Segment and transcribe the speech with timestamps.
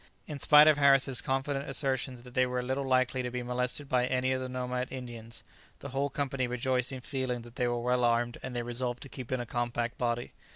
[0.25, 4.07] ]In spite of Harris's confident assertion that they were little likely to be molested by
[4.07, 5.43] any of the nomad Indians,
[5.77, 9.09] the whole company rejoiced in feeling that they were well armed, and they resolved to
[9.09, 10.33] keep in a compact body.